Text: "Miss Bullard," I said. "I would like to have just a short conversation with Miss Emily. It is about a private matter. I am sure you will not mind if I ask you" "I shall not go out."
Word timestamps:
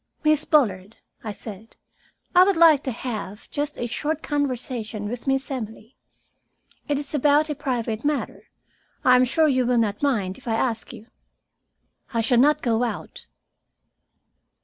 "Miss 0.23 0.45
Bullard," 0.45 0.95
I 1.23 1.31
said. 1.31 1.75
"I 2.33 2.43
would 2.43 2.57
like 2.57 2.81
to 2.85 2.91
have 2.91 3.47
just 3.51 3.77
a 3.77 3.85
short 3.85 4.23
conversation 4.23 5.07
with 5.07 5.27
Miss 5.27 5.51
Emily. 5.51 5.95
It 6.87 6.97
is 6.97 7.13
about 7.13 7.51
a 7.51 7.53
private 7.55 8.03
matter. 8.03 8.45
I 9.05 9.15
am 9.15 9.25
sure 9.25 9.47
you 9.47 9.63
will 9.63 9.77
not 9.77 10.01
mind 10.01 10.39
if 10.39 10.47
I 10.47 10.55
ask 10.55 10.91
you" 10.91 11.05
"I 12.15 12.21
shall 12.21 12.39
not 12.39 12.63
go 12.63 12.81
out." 12.83 13.27